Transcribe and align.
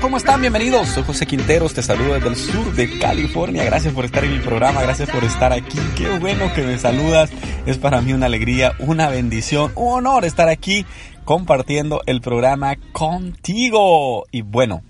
¿Cómo 0.00 0.16
están? 0.16 0.40
Bienvenidos. 0.40 0.88
Soy 0.88 1.02
José 1.02 1.26
Quinteros, 1.26 1.74
te 1.74 1.82
saludo 1.82 2.14
desde 2.14 2.28
el 2.28 2.36
sur 2.36 2.72
de 2.72 2.98
California. 2.98 3.64
Gracias 3.64 3.92
por 3.92 4.06
estar 4.06 4.24
en 4.24 4.32
mi 4.32 4.38
programa, 4.38 4.80
gracias 4.80 5.10
por 5.10 5.22
estar 5.24 5.52
aquí. 5.52 5.78
Qué 5.94 6.18
bueno 6.18 6.50
que 6.54 6.62
me 6.62 6.78
saludas. 6.78 7.30
Es 7.66 7.76
para 7.76 8.00
mí 8.00 8.14
una 8.14 8.24
alegría, 8.24 8.72
una 8.78 9.10
bendición, 9.10 9.72
un 9.74 9.92
honor 9.92 10.24
estar 10.24 10.48
aquí 10.48 10.86
compartiendo 11.26 12.00
el 12.06 12.22
programa 12.22 12.76
contigo. 12.92 14.24
Y 14.32 14.40
bueno, 14.40 14.82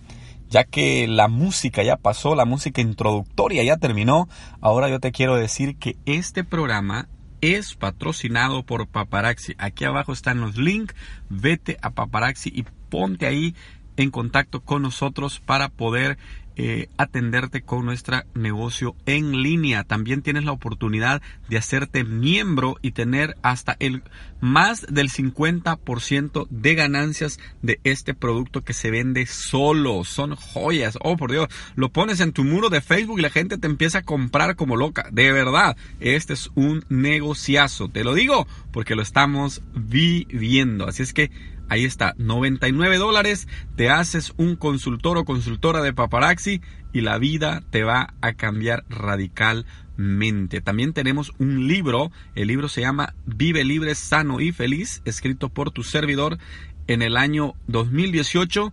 ya 0.48 0.62
que 0.62 1.08
la 1.08 1.26
música 1.26 1.82
ya 1.82 1.96
pasó, 1.96 2.36
la 2.36 2.44
música 2.44 2.80
introductoria 2.80 3.64
ya 3.64 3.76
terminó, 3.76 4.28
ahora 4.60 4.88
yo 4.88 5.00
te 5.00 5.10
quiero 5.10 5.34
decir 5.34 5.76
que 5.76 5.96
este 6.06 6.44
programa 6.44 7.08
es 7.40 7.74
patrocinado 7.74 8.62
por 8.62 8.86
Paparaxi. 8.86 9.56
Aquí 9.58 9.84
abajo 9.84 10.12
están 10.12 10.40
los 10.40 10.56
links. 10.56 10.94
Vete 11.28 11.78
a 11.82 11.90
Paparaxi 11.90 12.52
y 12.54 12.64
ponte 12.88 13.26
ahí 13.26 13.56
en 13.96 14.10
contacto 14.10 14.60
con 14.60 14.82
nosotros 14.82 15.40
para 15.40 15.68
poder 15.68 16.18
eh, 16.56 16.88
atenderte 16.98 17.62
con 17.62 17.84
nuestro 17.84 18.22
negocio 18.34 18.94
en 19.06 19.42
línea. 19.42 19.82
También 19.82 20.22
tienes 20.22 20.44
la 20.44 20.52
oportunidad 20.52 21.20
de 21.48 21.58
hacerte 21.58 22.04
miembro 22.04 22.76
y 22.80 22.92
tener 22.92 23.36
hasta 23.42 23.76
el 23.80 24.02
más 24.40 24.86
del 24.88 25.10
50% 25.10 26.46
de 26.50 26.74
ganancias 26.74 27.40
de 27.62 27.80
este 27.82 28.14
producto 28.14 28.62
que 28.62 28.72
se 28.72 28.90
vende 28.90 29.26
solo. 29.26 30.04
Son 30.04 30.36
joyas. 30.36 30.96
Oh, 31.02 31.16
por 31.16 31.32
Dios. 31.32 31.48
Lo 31.74 31.88
pones 31.88 32.20
en 32.20 32.32
tu 32.32 32.44
muro 32.44 32.70
de 32.70 32.80
Facebook 32.80 33.18
y 33.18 33.22
la 33.22 33.30
gente 33.30 33.58
te 33.58 33.66
empieza 33.66 33.98
a 33.98 34.02
comprar 34.02 34.54
como 34.54 34.76
loca. 34.76 35.08
De 35.10 35.32
verdad, 35.32 35.76
este 35.98 36.34
es 36.34 36.50
un 36.54 36.84
negociazo. 36.88 37.88
Te 37.88 38.04
lo 38.04 38.14
digo 38.14 38.46
porque 38.70 38.94
lo 38.94 39.02
estamos 39.02 39.62
viviendo. 39.74 40.86
Así 40.86 41.02
es 41.02 41.12
que 41.12 41.30
Ahí 41.68 41.84
está, 41.84 42.14
99 42.18 42.98
dólares, 42.98 43.48
te 43.74 43.88
haces 43.88 44.34
un 44.36 44.54
consultor 44.54 45.16
o 45.16 45.24
consultora 45.24 45.80
de 45.80 45.94
paparazzi 45.94 46.43
y 46.46 47.00
la 47.00 47.18
vida 47.18 47.62
te 47.70 47.82
va 47.82 48.14
a 48.20 48.34
cambiar 48.34 48.84
radicalmente. 48.88 50.60
También 50.60 50.92
tenemos 50.92 51.32
un 51.38 51.66
libro, 51.66 52.10
el 52.34 52.48
libro 52.48 52.68
se 52.68 52.82
llama 52.82 53.14
Vive 53.26 53.64
libre, 53.64 53.94
sano 53.94 54.40
y 54.40 54.52
feliz, 54.52 55.02
escrito 55.04 55.48
por 55.48 55.70
tu 55.70 55.82
servidor 55.82 56.38
en 56.86 57.02
el 57.02 57.16
año 57.16 57.54
2018 57.66 58.72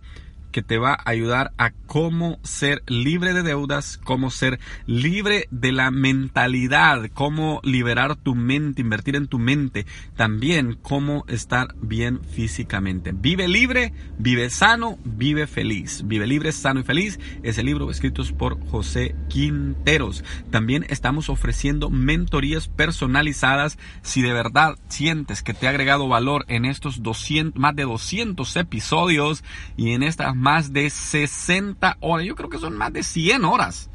que 0.52 0.62
te 0.62 0.78
va 0.78 0.92
a 0.92 1.10
ayudar 1.10 1.52
a 1.58 1.72
cómo 1.86 2.38
ser 2.44 2.82
libre 2.86 3.34
de 3.34 3.42
deudas, 3.42 3.98
cómo 3.98 4.30
ser 4.30 4.60
libre 4.86 5.48
de 5.50 5.72
la 5.72 5.90
mentalidad, 5.90 7.10
cómo 7.12 7.60
liberar 7.64 8.14
tu 8.14 8.36
mente, 8.36 8.82
invertir 8.82 9.16
en 9.16 9.26
tu 9.26 9.40
mente, 9.40 9.84
también 10.16 10.78
cómo 10.80 11.24
estar 11.26 11.74
bien 11.80 12.20
físicamente. 12.24 13.12
Vive 13.12 13.48
libre, 13.48 13.92
vive 14.18 14.48
sano, 14.48 14.98
vive 15.04 15.46
feliz. 15.46 16.02
Vive 16.06 16.26
libre, 16.26 16.52
sano 16.52 16.80
y 16.80 16.84
feliz 16.84 17.18
es 17.42 17.58
el 17.58 17.66
libro 17.66 17.90
escrito 17.90 18.12
por 18.38 18.64
José 18.68 19.14
Quinteros. 19.28 20.22
También 20.50 20.84
estamos 20.88 21.28
ofreciendo 21.28 21.90
mentorías 21.90 22.68
personalizadas 22.68 23.78
si 24.02 24.22
de 24.22 24.32
verdad 24.32 24.76
sientes 24.88 25.42
que 25.42 25.54
te 25.54 25.66
ha 25.66 25.70
agregado 25.70 26.08
valor 26.08 26.44
en 26.48 26.64
estos 26.64 27.02
200, 27.02 27.58
más 27.58 27.74
de 27.74 27.84
200 27.84 28.56
episodios 28.56 29.42
y 29.76 29.92
en 29.92 30.02
estas 30.02 30.36
más 30.42 30.72
de 30.72 30.90
60 30.90 31.98
horas, 32.00 32.26
yo 32.26 32.34
creo 32.34 32.50
que 32.50 32.58
son 32.58 32.76
más 32.76 32.92
de 32.92 33.04
100 33.04 33.44
horas 33.44 33.88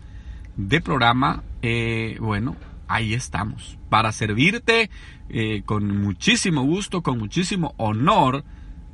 de 0.55 0.79
programa, 0.79 1.43
eh, 1.61 2.17
bueno, 2.21 2.55
ahí 2.87 3.13
estamos, 3.13 3.77
para 3.89 4.13
servirte 4.13 4.89
eh, 5.27 5.63
con 5.65 5.99
muchísimo 5.99 6.63
gusto, 6.63 7.03
con 7.03 7.19
muchísimo 7.19 7.73
honor, 7.75 8.45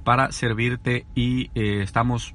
para 0.03 0.31
servirte 0.31 1.05
y 1.13 1.51
eh, 1.53 1.83
estamos, 1.83 2.33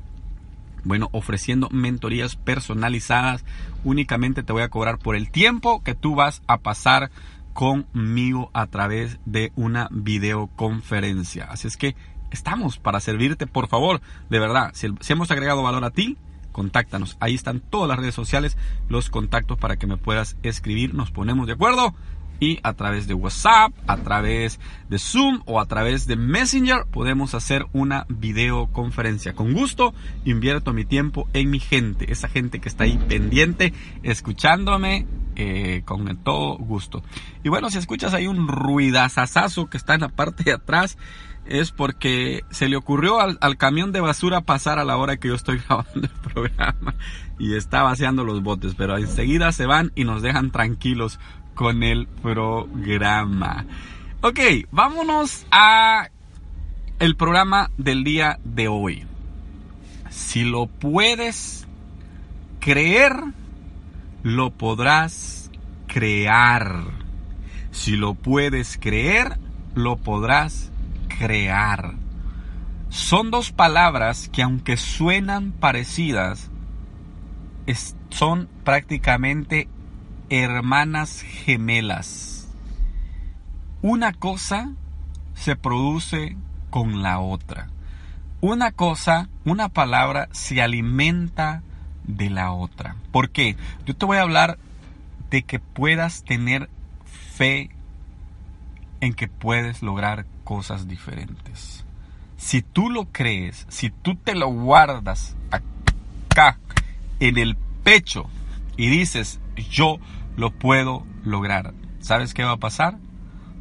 bueno, 0.84 1.08
ofreciendo 1.10 1.68
mentorías 1.70 2.36
personalizadas. 2.36 3.44
Únicamente 3.82 4.44
te 4.44 4.52
voy 4.52 4.62
a 4.62 4.68
cobrar 4.68 4.98
por 4.98 5.16
el 5.16 5.32
tiempo 5.32 5.82
que 5.82 5.96
tú 5.96 6.14
vas 6.14 6.42
a 6.46 6.58
pasar 6.58 7.10
conmigo 7.54 8.50
a 8.54 8.66
través 8.66 9.18
de 9.26 9.50
una 9.56 9.88
videoconferencia. 9.90 11.46
Así 11.50 11.66
es 11.66 11.76
que 11.76 11.96
estamos 12.30 12.78
para 12.78 13.00
servirte, 13.00 13.46
por 13.46 13.68
favor, 13.68 14.00
de 14.30 14.38
verdad, 14.38 14.70
si, 14.74 14.88
hemos 15.08 15.30
agregado 15.30 15.62
valor 15.62 15.84
a 15.84 15.90
ti, 15.90 16.16
contáctanos. 16.52 17.16
Ahí 17.20 17.34
están 17.34 17.60
todas 17.60 17.88
las 17.88 17.98
redes 17.98 18.14
sociales, 18.14 18.56
los 18.88 19.10
contactos 19.10 19.58
para 19.58 19.76
que 19.76 19.86
me 19.86 19.96
puedas 19.96 20.36
escribir, 20.42 20.94
nos 20.94 21.10
ponemos 21.10 21.46
de 21.46 21.54
acuerdo 21.54 21.94
y 22.40 22.60
a 22.62 22.72
través 22.74 23.06
de 23.06 23.14
WhatsApp, 23.14 23.72
a 23.86 23.96
través 23.98 24.60
de 24.88 24.98
Zoom 24.98 25.42
o 25.44 25.60
a 25.60 25.66
través 25.66 26.06
de 26.06 26.16
Messenger 26.16 26.84
podemos 26.90 27.34
hacer 27.34 27.66
una 27.72 28.06
videoconferencia. 28.08 29.34
Con 29.34 29.52
gusto 29.52 29.92
invierto 30.24 30.72
mi 30.72 30.84
tiempo 30.84 31.28
en 31.32 31.50
mi 31.50 31.58
gente, 31.58 32.12
esa 32.12 32.28
gente 32.28 32.60
que 32.60 32.68
está 32.68 32.84
ahí 32.84 32.98
pendiente, 33.08 33.72
escuchándome 34.02 35.06
eh, 35.40 35.82
con 35.84 36.16
todo 36.16 36.56
gusto. 36.58 37.04
Y 37.44 37.48
bueno, 37.48 37.70
si 37.70 37.78
escuchas 37.78 38.12
ahí 38.12 38.26
un 38.26 38.48
ruidazazazo 38.48 39.70
que 39.70 39.76
está 39.76 39.94
en 39.94 40.00
la 40.00 40.08
parte 40.08 40.42
de 40.42 40.52
atrás, 40.52 40.98
es 41.46 41.70
porque 41.70 42.42
se 42.50 42.68
le 42.68 42.76
ocurrió 42.76 43.20
al, 43.20 43.56
camión 43.56 43.92
de 43.92 44.00
basura 44.00 44.40
pasar 44.40 44.80
a 44.80 44.84
la 44.84 44.96
hora 44.96 45.16
que 45.16 45.28
yo 45.28 45.36
estoy 45.36 45.58
grabando 45.68 46.08
el 46.08 46.32
programa 46.32 46.96
y 47.38 47.54
está 47.54 47.84
vaciando 47.84 48.24
los 48.24 48.42
botes, 48.42 48.74
pero 48.74 48.98
enseguida 48.98 49.52
se 49.52 49.66
van 49.66 49.92
y 49.94 50.02
nos 50.02 50.22
dejan 50.22 50.50
tranquilos 50.50 51.20
con 51.54 51.84
el 51.84 52.08
programa. 52.08 53.64
Ok, 54.20 54.40
vámonos 54.72 55.46
a 55.52 56.08
el 56.98 57.14
programa 57.14 57.70
del 57.78 58.02
día 58.02 58.40
de 58.42 58.66
hoy. 58.66 59.06
Si 60.10 60.42
lo 60.42 60.66
puedes 60.66 61.68
creer, 62.58 63.12
lo 64.22 64.50
podrás 64.50 65.50
crear. 65.86 66.84
Si 67.70 67.96
lo 67.96 68.14
puedes 68.14 68.78
creer, 68.78 69.38
lo 69.74 69.96
podrás 69.96 70.70
crear. 71.18 71.94
Son 72.88 73.30
dos 73.30 73.52
palabras 73.52 74.28
que 74.30 74.42
aunque 74.42 74.76
suenan 74.76 75.52
parecidas, 75.52 76.50
son 78.10 78.48
prácticamente 78.64 79.68
hermanas 80.30 81.20
gemelas. 81.20 82.48
Una 83.82 84.12
cosa 84.12 84.72
se 85.34 85.54
produce 85.54 86.36
con 86.70 87.02
la 87.02 87.20
otra. 87.20 87.68
Una 88.40 88.72
cosa, 88.72 89.28
una 89.44 89.68
palabra 89.68 90.28
se 90.32 90.62
alimenta 90.62 91.62
de 92.08 92.30
la 92.30 92.50
otra. 92.50 92.96
¿Por 93.12 93.30
qué? 93.30 93.56
Yo 93.86 93.94
te 93.94 94.04
voy 94.04 94.16
a 94.16 94.22
hablar 94.22 94.58
de 95.30 95.42
que 95.42 95.60
puedas 95.60 96.24
tener 96.24 96.68
fe 97.04 97.70
en 99.00 99.14
que 99.14 99.28
puedes 99.28 99.82
lograr 99.82 100.26
cosas 100.42 100.88
diferentes. 100.88 101.84
Si 102.36 102.62
tú 102.62 102.90
lo 102.90 103.06
crees, 103.06 103.66
si 103.68 103.90
tú 103.90 104.16
te 104.16 104.34
lo 104.34 104.48
guardas 104.48 105.36
acá 105.50 106.58
en 107.20 107.38
el 107.38 107.56
pecho 107.84 108.26
y 108.76 108.88
dices, 108.88 109.40
yo 109.70 109.98
lo 110.36 110.50
puedo 110.50 111.04
lograr, 111.24 111.74
¿sabes 112.00 112.34
qué 112.34 112.44
va 112.44 112.52
a 112.52 112.58
pasar? 112.58 112.98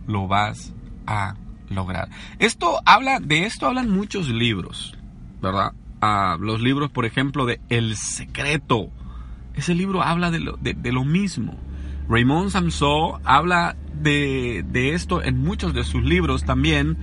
Lo 0.08 0.28
vas 0.28 0.74
a 1.06 1.36
lograr. 1.70 2.10
Esto 2.40 2.80
habla, 2.86 3.20
de 3.20 3.46
esto 3.46 3.68
hablan 3.68 3.90
muchos 3.90 4.30
libros, 4.30 4.96
¿verdad? 5.42 5.74
Ah, 6.02 6.38
los 6.40 6.62
libros, 6.62 6.92
por 6.92 7.06
ejemplo, 7.06 7.46
de 7.46 7.60
El 7.70 7.96
Secreto. 7.96 8.90
Ese 9.56 9.74
libro 9.74 10.04
habla 10.04 10.30
de 10.30 10.40
lo, 10.40 10.58
de, 10.58 10.76
lo 10.92 11.04
mismo. 11.04 11.58
Raymond 12.08 12.52
Samson 12.52 13.20
habla 13.24 13.76
de, 13.94 14.64
esto 14.94 15.24
en 15.24 15.42
muchos 15.42 15.74
de 15.74 15.84
sus 15.84 16.04
libros 16.04 16.46
también 16.46 16.98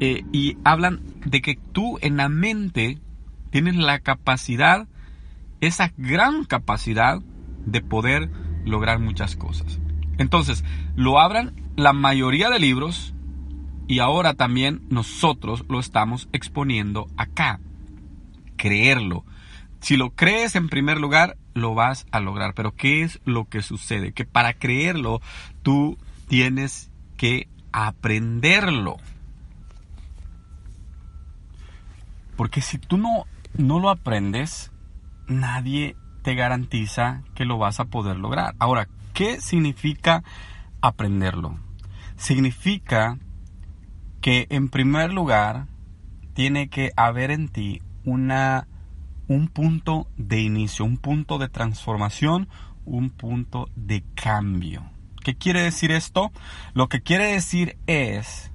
eh, 0.00 0.24
y 0.32 0.56
hablan 0.64 1.02
de 1.24 1.42
que 1.42 1.58
tú 1.72 1.98
en 2.00 2.16
la 2.16 2.28
mente 2.28 2.98
tienes 3.50 3.76
la 3.76 3.98
capacidad, 3.98 4.88
esa 5.60 5.92
gran 5.98 6.44
capacidad 6.44 7.20
de 7.66 7.82
poder 7.82 8.30
lograr 8.64 8.98
muchas 8.98 9.36
cosas. 9.36 9.78
Entonces, 10.16 10.64
lo 10.96 11.20
abran 11.20 11.54
la 11.76 11.92
mayoría 11.92 12.48
de 12.48 12.58
libros 12.58 13.14
y 13.86 13.98
ahora 13.98 14.34
también 14.34 14.82
nosotros 14.88 15.64
lo 15.68 15.80
estamos 15.80 16.28
exponiendo 16.32 17.08
acá. 17.16 17.60
Creerlo. 18.60 19.24
Si 19.80 19.96
lo 19.96 20.10
crees 20.10 20.54
en 20.54 20.68
primer 20.68 21.00
lugar, 21.00 21.38
lo 21.54 21.74
vas 21.74 22.06
a 22.12 22.20
lograr. 22.20 22.52
Pero 22.52 22.74
¿qué 22.74 23.02
es 23.02 23.18
lo 23.24 23.46
que 23.46 23.62
sucede? 23.62 24.12
Que 24.12 24.26
para 24.26 24.52
creerlo, 24.52 25.22
tú 25.62 25.96
tienes 26.28 26.90
que 27.16 27.48
aprenderlo. 27.72 28.98
Porque 32.36 32.60
si 32.60 32.76
tú 32.76 32.98
no, 32.98 33.24
no 33.56 33.80
lo 33.80 33.88
aprendes, 33.88 34.70
nadie 35.26 35.96
te 36.20 36.34
garantiza 36.34 37.22
que 37.34 37.46
lo 37.46 37.56
vas 37.56 37.80
a 37.80 37.86
poder 37.86 38.18
lograr. 38.18 38.54
Ahora, 38.58 38.88
¿qué 39.14 39.40
significa 39.40 40.22
aprenderlo? 40.82 41.58
Significa 42.16 43.18
que 44.20 44.46
en 44.50 44.68
primer 44.68 45.14
lugar 45.14 45.66
tiene 46.34 46.68
que 46.68 46.92
haber 46.96 47.30
en 47.30 47.48
ti 47.48 47.80
una, 48.04 48.66
un 49.28 49.48
punto 49.48 50.06
de 50.16 50.40
inicio, 50.40 50.84
un 50.84 50.96
punto 50.96 51.38
de 51.38 51.48
transformación, 51.48 52.48
un 52.84 53.10
punto 53.10 53.68
de 53.76 54.04
cambio. 54.14 54.84
¿Qué 55.22 55.36
quiere 55.36 55.62
decir 55.62 55.92
esto? 55.92 56.32
Lo 56.72 56.88
que 56.88 57.02
quiere 57.02 57.32
decir 57.32 57.76
es 57.86 58.50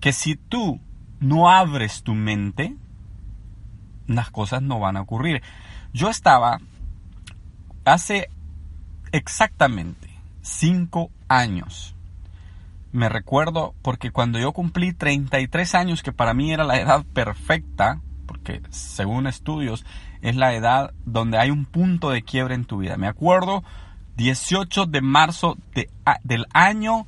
que 0.00 0.12
si 0.12 0.36
tú 0.36 0.80
no 1.20 1.48
abres 1.50 2.02
tu 2.02 2.14
mente, 2.14 2.76
las 4.06 4.30
cosas 4.30 4.62
no 4.62 4.80
van 4.80 4.96
a 4.96 5.02
ocurrir. 5.02 5.42
Yo 5.92 6.10
estaba 6.10 6.60
hace 7.84 8.28
exactamente 9.12 10.10
cinco 10.42 11.10
años. 11.28 11.94
Me 12.92 13.08
recuerdo 13.08 13.74
porque 13.82 14.10
cuando 14.10 14.38
yo 14.38 14.52
cumplí 14.52 14.92
33 14.92 15.74
años, 15.74 16.02
que 16.02 16.12
para 16.12 16.34
mí 16.34 16.52
era 16.52 16.64
la 16.64 16.80
edad 16.80 17.04
perfecta, 17.12 18.00
porque 18.44 18.60
según 18.70 19.26
estudios 19.26 19.86
es 20.20 20.36
la 20.36 20.54
edad 20.54 20.92
donde 21.06 21.38
hay 21.38 21.50
un 21.50 21.64
punto 21.64 22.10
de 22.10 22.22
quiebre 22.22 22.54
en 22.54 22.66
tu 22.66 22.78
vida. 22.78 22.96
Me 22.96 23.08
acuerdo 23.08 23.64
18 24.16 24.86
de 24.86 25.00
marzo 25.00 25.56
de, 25.74 25.88
del 26.22 26.46
año, 26.52 27.06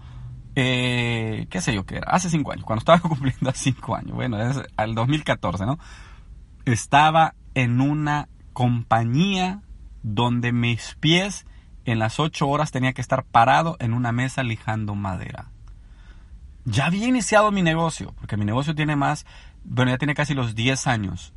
eh, 0.55 1.47
qué 1.50 1.61
sé 1.61 1.75
yo 1.75 1.85
qué 1.85 1.99
era, 1.99 2.11
hace 2.11 2.31
cinco 2.31 2.53
años, 2.53 2.65
cuando 2.65 2.81
estaba 2.81 3.00
cumpliendo 3.00 3.53
cinco 3.55 3.94
años, 3.94 4.12
bueno, 4.15 4.41
es 4.41 4.61
al 4.77 4.94
2014, 4.94 5.67
¿no? 5.67 5.79
Estaba 6.65 7.35
en 7.55 7.81
una 7.81 8.29
compañía 8.55 9.61
donde 10.03 10.53
mis 10.53 10.97
pies 11.00 11.47
en 11.85 11.99
las 11.99 12.19
ocho 12.19 12.49
horas 12.49 12.73
tenía 12.73 12.94
que 12.94 13.03
estar 13.03 13.25
parado 13.25 13.77
en 13.79 13.93
una 13.93 14.11
mesa 14.11 14.43
lijando 14.43 14.94
madera. 14.94 15.50
Ya 16.65 16.87
había 16.87 17.06
iniciado 17.06 17.53
mi 17.53 17.62
negocio, 17.62 18.12
porque 18.19 18.37
mi 18.37 18.44
negocio 18.44 18.75
tiene 18.75 18.97
más, 18.97 19.25
bueno, 19.68 19.90
ya 19.90 19.98
tiene 19.98 20.14
casi 20.14 20.34
los 20.34 20.54
10 20.54 20.86
años, 20.86 21.32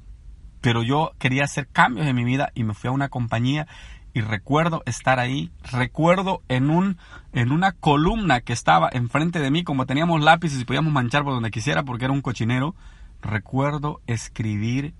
pero 0.61 0.83
yo 0.83 1.11
quería 1.19 1.43
hacer 1.43 1.67
cambios 1.67 2.07
en 2.07 2.15
mi 2.15 2.23
vida 2.23 2.51
y 2.55 2.63
me 2.63 2.73
fui 2.73 2.87
a 2.87 2.91
una 2.91 3.09
compañía 3.09 3.67
y 4.13 4.21
recuerdo 4.21 4.81
estar 4.85 5.19
ahí, 5.19 5.51
recuerdo 5.71 6.41
en 6.47 6.69
un 6.69 6.97
en 7.31 7.51
una 7.51 7.73
columna 7.73 8.41
que 8.41 8.53
estaba 8.53 8.89
enfrente 8.91 9.39
de 9.39 9.51
mí, 9.51 9.63
como 9.63 9.85
teníamos 9.85 10.21
lápices 10.21 10.61
y 10.61 10.65
podíamos 10.65 10.91
manchar 10.91 11.23
por 11.23 11.33
donde 11.33 11.51
quisiera 11.51 11.83
porque 11.83 12.05
era 12.05 12.13
un 12.13 12.21
cochinero, 12.21 12.75
recuerdo 13.21 14.01
escribir 14.07 14.93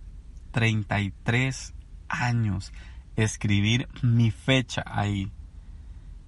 33 0.52 1.74
años 2.08 2.72
escribir 3.24 3.88
mi 4.02 4.32
fecha 4.32 4.84
ahí. 4.86 5.32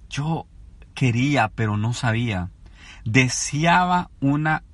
Yo 0.08 0.46
quería, 0.94 1.48
pero 1.54 1.76
no 1.76 1.92
sabía. 1.92 2.50
Deseaba 3.04 4.10
una 4.20 4.64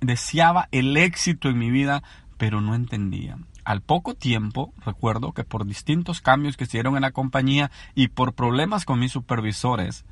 deseaba 0.00 0.68
el 0.72 0.96
éxito 0.96 1.48
en 1.48 1.58
mi 1.58 1.70
vida, 1.70 2.02
pero 2.36 2.60
no 2.60 2.74
entendía. 2.74 3.38
Al 3.64 3.82
poco 3.82 4.14
tiempo, 4.14 4.72
recuerdo 4.84 5.32
que 5.32 5.44
por 5.44 5.66
distintos 5.66 6.20
cambios 6.20 6.56
que 6.56 6.66
se 6.66 6.78
dieron 6.78 6.96
en 6.96 7.02
la 7.02 7.10
compañía 7.10 7.70
y 7.94 8.08
por 8.08 8.32
problemas 8.32 8.84
con 8.84 8.98
mis 8.98 9.12
supervisores, 9.12 10.04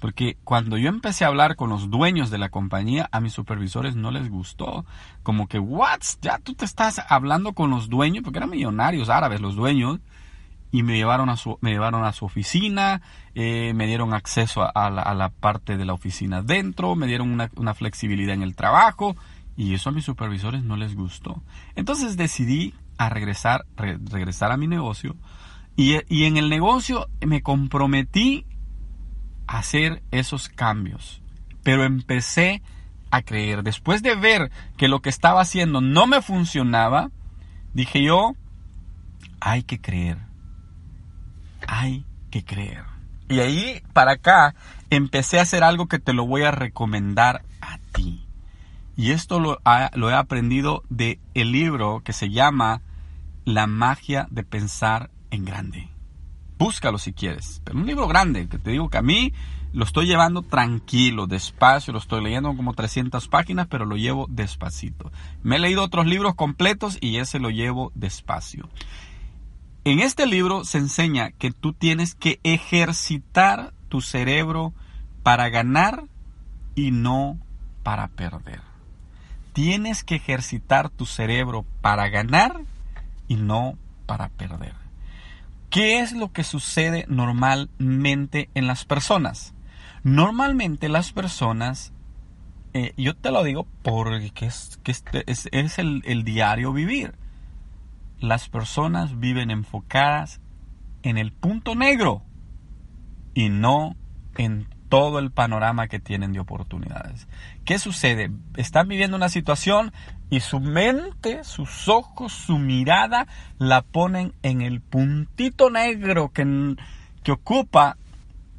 porque 0.00 0.38
cuando 0.44 0.78
yo 0.78 0.88
empecé 0.88 1.24
a 1.24 1.28
hablar 1.28 1.56
con 1.56 1.70
los 1.70 1.90
dueños 1.90 2.30
de 2.30 2.38
la 2.38 2.48
compañía, 2.48 3.08
a 3.12 3.20
mis 3.20 3.34
supervisores 3.34 3.96
no 3.96 4.10
les 4.10 4.30
gustó. 4.30 4.86
Como 5.22 5.46
que, 5.46 5.58
¿what? 5.58 6.00
Ya 6.22 6.38
tú 6.38 6.54
te 6.54 6.64
estás 6.64 7.02
hablando 7.08 7.52
con 7.52 7.70
los 7.70 7.90
dueños, 7.90 8.24
porque 8.24 8.38
eran 8.38 8.50
millonarios 8.50 9.10
árabes 9.10 9.40
los 9.40 9.56
dueños, 9.56 10.00
y 10.72 10.82
me 10.82 10.96
llevaron 10.96 11.28
a 11.28 11.36
su, 11.36 11.58
me 11.60 11.70
llevaron 11.70 12.04
a 12.04 12.12
su 12.12 12.24
oficina, 12.24 13.02
eh, 13.34 13.72
me 13.74 13.86
dieron 13.86 14.14
acceso 14.14 14.62
a, 14.62 14.90
la, 14.90 15.28
parte 15.30 15.76
de 15.76 15.84
la 15.84 15.94
oficina 15.94 16.42
dentro, 16.42 16.94
me 16.94 17.06
dieron 17.06 17.30
una, 17.30 17.74
flexibilidad 17.74 18.34
en 18.34 18.42
el 18.42 18.54
trabajo 18.54 19.16
y 19.56 19.74
eso 19.74 19.90
a 19.90 19.92
mis 19.92 20.04
supervisores 20.04 20.62
no 20.62 20.76
les 20.76 20.94
gustó. 20.94 21.42
Entonces 21.74 22.16
decidí 22.16 22.74
a 22.98 23.08
regresar, 23.08 23.66
regresar 23.76 24.52
a 24.52 24.56
mi 24.56 24.66
negocio 24.66 25.16
y, 25.76 25.96
y 26.08 26.24
en 26.24 26.36
el 26.36 26.48
negocio 26.48 27.08
me 27.20 27.42
comprometí 27.42 28.46
a 29.46 29.58
hacer 29.58 30.02
esos 30.12 30.48
cambios, 30.48 31.22
pero 31.64 31.84
empecé 31.84 32.62
a 33.10 33.22
creer. 33.22 33.64
Después 33.64 34.02
de 34.02 34.14
ver 34.14 34.52
que 34.76 34.86
lo 34.86 35.00
que 35.02 35.08
estaba 35.08 35.40
haciendo 35.40 35.80
no 35.80 36.06
me 36.06 36.22
funcionaba, 36.22 37.10
dije 37.74 38.04
yo, 38.04 38.36
hay 39.40 39.64
que 39.64 39.80
creer 39.80 40.29
hay 41.70 42.04
que 42.30 42.44
creer. 42.44 42.84
Y 43.28 43.38
ahí 43.38 43.80
para 43.92 44.12
acá 44.12 44.56
empecé 44.90 45.38
a 45.38 45.42
hacer 45.42 45.62
algo 45.62 45.86
que 45.86 46.00
te 46.00 46.12
lo 46.12 46.26
voy 46.26 46.42
a 46.42 46.50
recomendar 46.50 47.44
a 47.60 47.78
ti. 47.92 48.26
Y 48.96 49.12
esto 49.12 49.38
lo, 49.38 49.60
he 49.64 50.14
aprendido 50.14 50.82
de 50.90 51.20
el 51.34 51.52
libro 51.52 52.02
que 52.04 52.12
se 52.12 52.30
llama 52.30 52.82
La 53.44 53.68
magia 53.68 54.26
de 54.30 54.42
pensar 54.42 55.10
en 55.30 55.44
grande. 55.44 55.88
Búscalo 56.58 56.98
si 56.98 57.12
quieres. 57.12 57.62
Pero 57.64 57.78
un 57.78 57.86
libro 57.86 58.08
grande, 58.08 58.48
que 58.48 58.58
te 58.58 58.72
digo 58.72 58.90
que 58.90 58.98
a 58.98 59.02
mí 59.02 59.32
lo 59.72 59.84
estoy 59.84 60.06
llevando 60.06 60.42
tranquilo, 60.42 61.28
despacio, 61.28 61.92
lo 61.92 62.00
estoy 62.00 62.22
leyendo 62.22 62.54
como 62.56 62.74
300 62.74 63.28
páginas, 63.28 63.68
pero 63.68 63.86
lo 63.86 63.96
llevo 63.96 64.26
despacito. 64.28 65.12
Me 65.44 65.56
he 65.56 65.60
leído 65.60 65.84
otros 65.84 66.06
libros 66.06 66.34
completos 66.34 66.98
y 67.00 67.18
ese 67.18 67.38
lo 67.38 67.48
llevo 67.48 67.92
despacio. 67.94 68.68
En 69.82 70.00
este 70.00 70.26
libro 70.26 70.64
se 70.64 70.76
enseña 70.76 71.30
que 71.30 71.52
tú 71.52 71.72
tienes 71.72 72.14
que 72.14 72.38
ejercitar 72.42 73.72
tu 73.88 74.02
cerebro 74.02 74.74
para 75.22 75.48
ganar 75.48 76.04
y 76.74 76.90
no 76.90 77.38
para 77.82 78.08
perder. 78.08 78.60
Tienes 79.54 80.04
que 80.04 80.16
ejercitar 80.16 80.90
tu 80.90 81.06
cerebro 81.06 81.64
para 81.80 82.10
ganar 82.10 82.60
y 83.26 83.36
no 83.36 83.78
para 84.04 84.28
perder. 84.28 84.74
¿Qué 85.70 86.00
es 86.00 86.12
lo 86.12 86.30
que 86.30 86.44
sucede 86.44 87.06
normalmente 87.08 88.50
en 88.54 88.66
las 88.66 88.84
personas? 88.84 89.54
Normalmente 90.02 90.90
las 90.90 91.12
personas, 91.12 91.94
eh, 92.74 92.92
yo 92.98 93.16
te 93.16 93.30
lo 93.30 93.42
digo 93.44 93.66
porque 93.82 94.46
es, 94.46 94.78
que 94.82 94.92
es, 94.92 95.78
el 95.78 96.24
diario 96.24 96.74
vivir 96.74 97.14
las 98.20 98.48
personas 98.48 99.18
viven 99.18 99.50
enfocadas 99.50 100.40
en 101.02 101.18
el 101.18 101.32
punto 101.32 101.74
negro 101.74 102.22
y 103.34 103.48
no 103.48 103.96
en 104.36 104.68
todo 104.88 105.18
el 105.18 105.30
panorama 105.30 105.88
que 105.88 106.00
tienen 106.00 106.32
de 106.32 106.40
oportunidades. 106.40 107.28
¿Qué 107.64 107.78
sucede? 107.78 108.30
Están 108.56 108.88
viviendo 108.88 109.16
una 109.16 109.28
situación 109.28 109.92
y 110.28 110.40
su 110.40 110.60
mente, 110.60 111.44
sus 111.44 111.88
ojos, 111.88 112.32
su 112.32 112.58
mirada 112.58 113.26
la 113.58 113.82
ponen 113.82 114.34
en 114.42 114.62
el 114.62 114.80
puntito 114.80 115.70
negro 115.70 116.30
que, 116.32 116.76
que 117.22 117.32
ocupa 117.32 117.96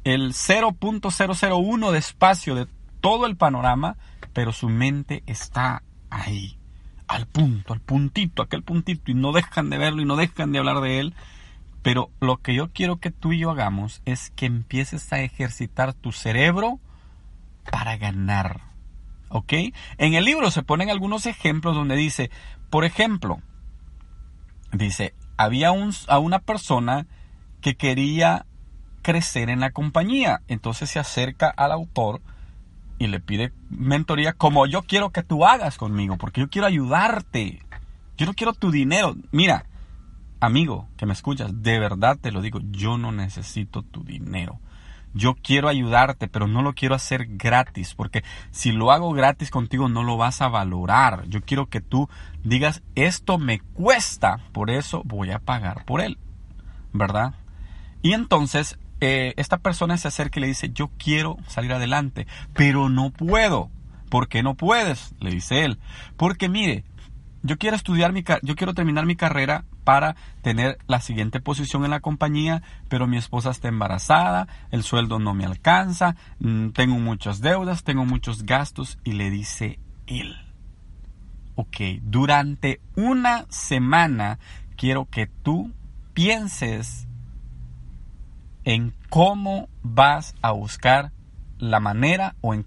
el 0.04 0.32
0.001 0.32 1.90
de 1.92 1.98
espacio 1.98 2.54
de 2.54 2.66
todo 3.00 3.26
el 3.26 3.36
panorama, 3.36 3.96
pero 4.32 4.52
su 4.52 4.68
mente 4.68 5.22
está 5.26 5.82
ahí 6.10 6.58
al 7.12 7.26
punto, 7.26 7.74
al 7.74 7.80
puntito, 7.80 8.42
aquel 8.42 8.62
puntito, 8.62 9.10
y 9.10 9.14
no 9.14 9.32
dejan 9.32 9.68
de 9.70 9.78
verlo 9.78 10.00
y 10.02 10.06
no 10.06 10.16
dejan 10.16 10.52
de 10.52 10.58
hablar 10.58 10.80
de 10.80 10.98
él. 10.98 11.14
Pero 11.82 12.10
lo 12.20 12.38
que 12.38 12.54
yo 12.54 12.72
quiero 12.72 12.96
que 12.96 13.10
tú 13.10 13.32
y 13.32 13.40
yo 13.40 13.50
hagamos 13.50 14.00
es 14.04 14.30
que 14.30 14.46
empieces 14.46 15.12
a 15.12 15.20
ejercitar 15.20 15.92
tu 15.92 16.12
cerebro 16.12 16.80
para 17.70 17.96
ganar. 17.96 18.62
¿Ok? 19.28 19.52
En 19.98 20.14
el 20.14 20.24
libro 20.24 20.50
se 20.50 20.62
ponen 20.62 20.90
algunos 20.90 21.26
ejemplos 21.26 21.74
donde 21.74 21.96
dice, 21.96 22.30
por 22.70 22.84
ejemplo, 22.84 23.40
dice, 24.72 25.14
había 25.36 25.72
un, 25.72 25.92
a 26.08 26.18
una 26.18 26.38
persona 26.38 27.06
que 27.60 27.76
quería 27.76 28.46
crecer 29.02 29.50
en 29.50 29.60
la 29.60 29.70
compañía. 29.70 30.40
Entonces 30.48 30.90
se 30.90 30.98
acerca 30.98 31.48
al 31.50 31.72
autor 31.72 32.22
y 33.02 33.08
le 33.08 33.18
pide 33.18 33.52
mentoría 33.68 34.32
como 34.32 34.66
yo 34.66 34.82
quiero 34.82 35.10
que 35.10 35.24
tú 35.24 35.44
hagas 35.44 35.76
conmigo, 35.76 36.16
porque 36.18 36.40
yo 36.40 36.48
quiero 36.48 36.68
ayudarte. 36.68 37.60
Yo 38.16 38.26
no 38.26 38.34
quiero 38.34 38.52
tu 38.52 38.70
dinero. 38.70 39.16
Mira, 39.32 39.66
amigo 40.38 40.88
que 40.96 41.06
me 41.06 41.12
escuchas, 41.12 41.62
de 41.62 41.80
verdad 41.80 42.16
te 42.20 42.30
lo 42.30 42.40
digo, 42.40 42.60
yo 42.70 42.98
no 42.98 43.10
necesito 43.10 43.82
tu 43.82 44.04
dinero. 44.04 44.60
Yo 45.14 45.34
quiero 45.34 45.68
ayudarte, 45.68 46.28
pero 46.28 46.46
no 46.46 46.62
lo 46.62 46.74
quiero 46.74 46.94
hacer 46.94 47.26
gratis, 47.36 47.94
porque 47.94 48.22
si 48.50 48.70
lo 48.70 48.92
hago 48.92 49.12
gratis 49.12 49.50
contigo 49.50 49.88
no 49.88 50.04
lo 50.04 50.16
vas 50.16 50.40
a 50.40 50.48
valorar. 50.48 51.26
Yo 51.26 51.42
quiero 51.42 51.66
que 51.66 51.80
tú 51.80 52.08
digas, 52.44 52.82
esto 52.94 53.36
me 53.36 53.58
cuesta, 53.60 54.38
por 54.52 54.70
eso 54.70 55.02
voy 55.04 55.32
a 55.32 55.40
pagar 55.40 55.84
por 55.84 56.00
él. 56.00 56.18
¿Verdad? 56.92 57.34
Y 58.00 58.12
entonces 58.12 58.78
eh, 59.04 59.34
esta 59.36 59.58
persona 59.58 59.96
se 59.96 60.06
acerca 60.06 60.38
y 60.38 60.42
le 60.42 60.46
dice, 60.46 60.70
yo 60.72 60.92
quiero 60.96 61.36
salir 61.48 61.72
adelante, 61.72 62.28
pero 62.54 62.88
no 62.88 63.10
puedo. 63.10 63.68
¿Por 64.08 64.28
qué 64.28 64.44
no 64.44 64.54
puedes? 64.54 65.12
Le 65.18 65.32
dice 65.32 65.64
él. 65.64 65.80
Porque 66.16 66.48
mire, 66.48 66.84
yo 67.42 67.58
quiero 67.58 67.74
estudiar 67.74 68.12
mi 68.12 68.22
yo 68.42 68.54
quiero 68.54 68.74
terminar 68.74 69.04
mi 69.04 69.16
carrera 69.16 69.64
para 69.82 70.14
tener 70.42 70.78
la 70.86 71.00
siguiente 71.00 71.40
posición 71.40 71.84
en 71.84 71.90
la 71.90 71.98
compañía, 71.98 72.62
pero 72.88 73.08
mi 73.08 73.16
esposa 73.16 73.50
está 73.50 73.66
embarazada, 73.66 74.46
el 74.70 74.84
sueldo 74.84 75.18
no 75.18 75.34
me 75.34 75.46
alcanza, 75.46 76.14
mm, 76.38 76.68
tengo 76.68 76.94
muchas 77.00 77.40
deudas, 77.40 77.82
tengo 77.82 78.04
muchos 78.04 78.44
gastos 78.44 79.00
y 79.02 79.14
le 79.14 79.30
dice 79.30 79.80
él. 80.06 80.36
Ok, 81.56 81.76
durante 82.02 82.80
una 82.94 83.46
semana 83.48 84.38
quiero 84.76 85.08
que 85.10 85.26
tú 85.26 85.72
pienses 86.14 87.08
en 88.64 88.94
cómo 89.08 89.68
vas 89.82 90.34
a 90.42 90.52
buscar 90.52 91.12
la 91.58 91.80
manera 91.80 92.34
o 92.40 92.54
en 92.54 92.66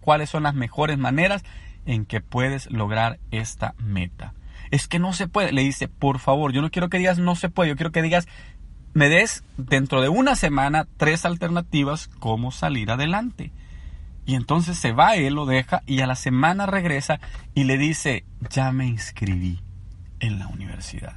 cuáles 0.00 0.30
son 0.30 0.42
las 0.42 0.54
mejores 0.54 0.98
maneras 0.98 1.42
en 1.86 2.04
que 2.04 2.20
puedes 2.20 2.70
lograr 2.70 3.18
esta 3.30 3.74
meta. 3.78 4.34
Es 4.70 4.88
que 4.88 4.98
no 4.98 5.12
se 5.12 5.28
puede. 5.28 5.52
Le 5.52 5.62
dice, 5.62 5.88
por 5.88 6.18
favor, 6.18 6.52
yo 6.52 6.62
no 6.62 6.70
quiero 6.70 6.88
que 6.88 6.98
digas 6.98 7.18
no 7.18 7.34
se 7.36 7.48
puede, 7.48 7.70
yo 7.70 7.76
quiero 7.76 7.92
que 7.92 8.02
digas, 8.02 8.28
me 8.92 9.08
des 9.08 9.44
dentro 9.56 10.00
de 10.00 10.08
una 10.08 10.36
semana 10.36 10.86
tres 10.96 11.24
alternativas 11.24 12.08
cómo 12.18 12.50
salir 12.50 12.90
adelante. 12.90 13.52
Y 14.26 14.36
entonces 14.36 14.78
se 14.78 14.92
va, 14.92 15.16
él 15.16 15.34
lo 15.34 15.44
deja 15.44 15.82
y 15.86 16.00
a 16.00 16.06
la 16.06 16.14
semana 16.14 16.66
regresa 16.66 17.20
y 17.54 17.64
le 17.64 17.76
dice, 17.76 18.24
ya 18.48 18.72
me 18.72 18.86
inscribí 18.86 19.60
en 20.20 20.38
la 20.38 20.48
universidad. 20.48 21.16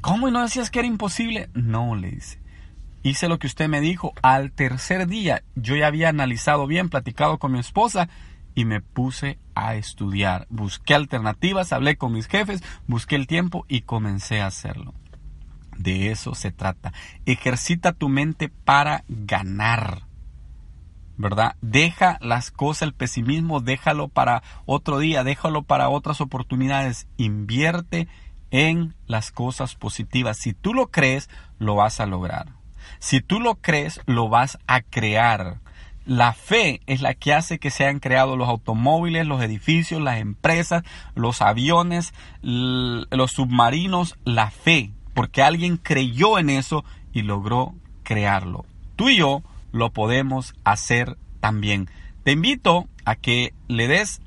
¿Cómo? 0.00 0.28
¿Y 0.28 0.32
no 0.32 0.42
decías 0.42 0.70
que 0.70 0.78
era 0.78 0.88
imposible? 0.88 1.50
No, 1.52 1.94
le 1.94 2.10
dice. 2.10 2.41
Hice 3.02 3.28
lo 3.28 3.38
que 3.38 3.46
usted 3.46 3.68
me 3.68 3.80
dijo. 3.80 4.12
Al 4.22 4.52
tercer 4.52 5.06
día 5.06 5.42
yo 5.54 5.76
ya 5.76 5.86
había 5.86 6.08
analizado 6.08 6.66
bien, 6.66 6.88
platicado 6.88 7.38
con 7.38 7.52
mi 7.52 7.58
esposa 7.58 8.08
y 8.54 8.64
me 8.64 8.80
puse 8.80 9.38
a 9.54 9.74
estudiar. 9.74 10.46
Busqué 10.50 10.94
alternativas, 10.94 11.72
hablé 11.72 11.96
con 11.96 12.12
mis 12.12 12.28
jefes, 12.28 12.62
busqué 12.86 13.16
el 13.16 13.26
tiempo 13.26 13.64
y 13.68 13.82
comencé 13.82 14.40
a 14.40 14.46
hacerlo. 14.46 14.94
De 15.76 16.10
eso 16.10 16.34
se 16.34 16.52
trata. 16.52 16.92
Ejercita 17.26 17.92
tu 17.92 18.08
mente 18.08 18.48
para 18.48 19.04
ganar. 19.08 20.02
¿Verdad? 21.16 21.56
Deja 21.60 22.18
las 22.20 22.50
cosas, 22.50 22.82
el 22.82 22.94
pesimismo, 22.94 23.60
déjalo 23.60 24.08
para 24.08 24.42
otro 24.64 24.98
día, 24.98 25.24
déjalo 25.24 25.62
para 25.62 25.88
otras 25.88 26.20
oportunidades. 26.20 27.06
Invierte 27.16 28.08
en 28.50 28.94
las 29.06 29.32
cosas 29.32 29.74
positivas. 29.74 30.36
Si 30.36 30.52
tú 30.52 30.74
lo 30.74 30.90
crees, 30.90 31.28
lo 31.58 31.74
vas 31.74 32.00
a 32.00 32.06
lograr. 32.06 32.61
Si 32.98 33.20
tú 33.20 33.40
lo 33.40 33.56
crees, 33.56 34.00
lo 34.06 34.28
vas 34.28 34.58
a 34.66 34.82
crear. 34.82 35.58
La 36.04 36.32
fe 36.32 36.80
es 36.86 37.00
la 37.00 37.14
que 37.14 37.32
hace 37.32 37.58
que 37.58 37.70
sean 37.70 38.00
creados 38.00 38.36
los 38.36 38.48
automóviles, 38.48 39.26
los 39.26 39.42
edificios, 39.42 40.00
las 40.00 40.18
empresas, 40.18 40.82
los 41.14 41.42
aviones, 41.42 42.12
los 42.42 43.30
submarinos, 43.30 44.18
la 44.24 44.50
fe, 44.50 44.90
porque 45.14 45.42
alguien 45.42 45.76
creyó 45.76 46.38
en 46.38 46.50
eso 46.50 46.84
y 47.12 47.22
logró 47.22 47.74
crearlo. 48.02 48.64
Tú 48.96 49.10
y 49.10 49.16
yo 49.16 49.42
lo 49.70 49.90
podemos 49.90 50.54
hacer 50.64 51.16
también. 51.40 51.88
Te 52.24 52.32
invito 52.32 52.88
a 53.04 53.14
que 53.14 53.54
le 53.68 53.86
des 53.86 54.20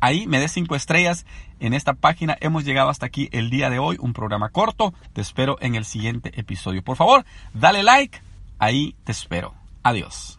ahí, 0.00 0.26
me 0.26 0.40
des 0.40 0.52
cinco 0.52 0.76
estrellas 0.76 1.26
en 1.60 1.74
esta 1.74 1.94
página. 1.94 2.36
Hemos 2.40 2.64
llegado 2.64 2.90
hasta 2.90 3.06
aquí 3.06 3.28
el 3.32 3.50
día 3.50 3.70
de 3.70 3.78
hoy, 3.78 3.96
un 4.00 4.12
programa 4.12 4.50
corto. 4.50 4.94
Te 5.12 5.20
espero 5.20 5.56
en 5.60 5.74
el 5.74 5.84
siguiente 5.84 6.32
episodio. 6.38 6.82
Por 6.82 6.96
favor, 6.96 7.24
dale 7.54 7.82
like, 7.82 8.20
ahí 8.58 8.94
te 9.04 9.12
espero. 9.12 9.54
Adiós. 9.82 10.38